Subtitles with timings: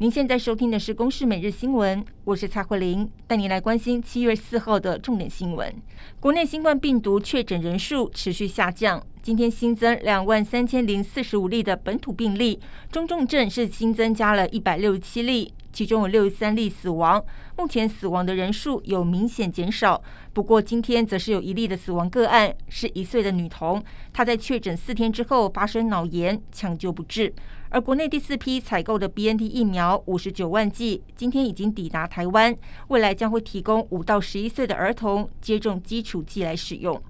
[0.00, 5.70] 您现在收听的是《公视每日新闻》，我是蔡慧玲，带您来关心七月四号的重点新闻。
[6.18, 12.58] 国内新冠病毒确诊人数持续下降，今天新增两万三千零四十五例的本土病例，
[12.90, 15.52] 中重症是新增加了一百六十七例。
[15.72, 17.24] 其中有六十三例死亡，
[17.56, 20.02] 目前死亡的人数有明显减少。
[20.32, 27.32] 不过，今天则是有一例的死亡个案，是一岁的女童，她在确诊四天之后发生脑炎，抢救不治。
[27.68, 32.56] 而国内第四批采购的 BNT 疫苗五十九万剂，今天已经抵达台湾，
[32.88, 37.00] 未来将会提供五到十一岁的儿童接种基础剂来使用。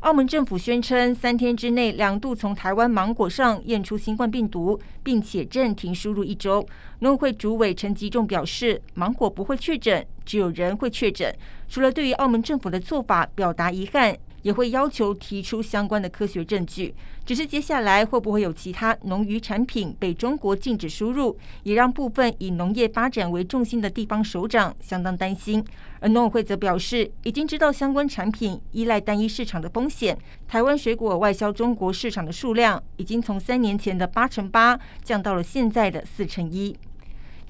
[0.00, 6.64] 澳门政府宣称，三天之内两度从台湾芒果上验出新冠病毒，并且暂停输入一周。
[7.00, 11.34] 农委会主委陈吉仲表示，芒果不会确诊，只有人会确诊。
[11.68, 14.16] 除了对于澳门政府的做法表达遗憾。
[14.42, 16.94] 也会要求提出相关的科学证据，
[17.24, 25.64] 只是接下来会不会有其他农渔产品被中国禁止输入，也让部分以农业发展为重心的地方首长相当担心。
[26.00, 36.76] 而农委会则表示，已经知道相关产品依赖单一市场的风险，台湾水果外销中国市场的数量已经从三年前的八成八降到了现在的四成一。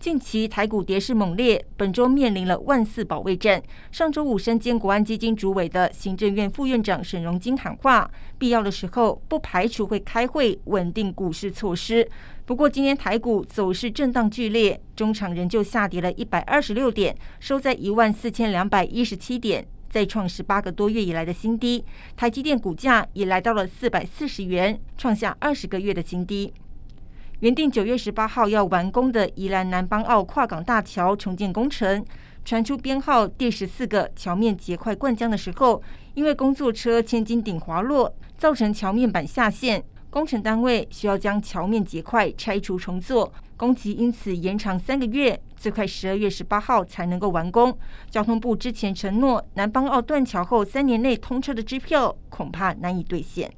[0.01, 3.61] 近期台股跌势猛烈，本周面临了万四保卫战。
[3.91, 12.09] 上周五身兼国安基金主委的行政院副院长沈荣金喊话，必要的时候不排除会开会稳定股市措施。
[12.47, 21.85] 不过今天台股走势震荡剧烈，中场仍旧下跌了一百二十六点，收在一万四千两百一十七点，再创十八个多月以来的新低。
[22.17, 26.53] 台积电股价也来到了四百四十元，创下二十个月的新低。
[27.41, 32.05] 原定九月十八号要完工的宜兰南邦澳跨港大桥重建工程，
[32.45, 35.81] 传出编号第十四个桥面结块灌浆的时候，
[36.15, 47.73] 因为工作车千斤顶滑落，造成桥面板下陷，工程单位需要将桥面结块拆除重做，工期因此延长三个月，最快十二月十八号才能够完工。
[48.11, 53.49] 交通部之前承诺南邦澳断桥后三年内通车的支票，恐怕难以兑现。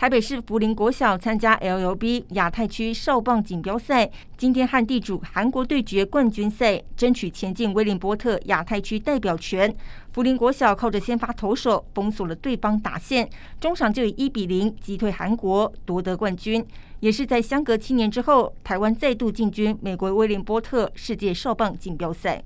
[0.00, 9.76] 台北市福林国小参加 LLB 亚太区少棒锦标赛，今天和地主韩国对决冠军赛，争取前进威廉波特亚太区代表权。
[10.10, 13.28] 福林国小靠着先发投手封锁了对方打线，
[13.60, 16.66] 中场就以一比零击退韩国，夺得冠军。
[17.00, 22.42] 也是在相隔七年之后，台湾再度进军美国威廉波特世界少棒锦标赛。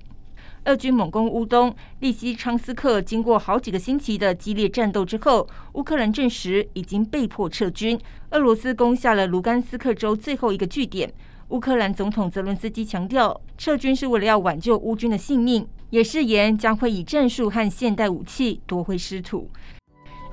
[0.65, 7.99] 俄军猛攻乌东利西昌斯克，经过好几个星期的激烈战斗之后，乌克兰证实已经被迫撤军。
[8.31, 11.13] 俄罗斯攻下了卢甘斯克州最后一个据点。
[11.49, 19.47] 乌克兰总统泽伦斯基强调，撤军是为了要挽救乌军的性命，也誓言将会以战术和现代武器夺回失土。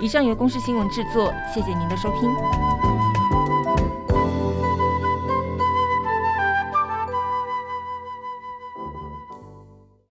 [0.01, 3.02] 以上由公视新闻制作，谢谢您的收听。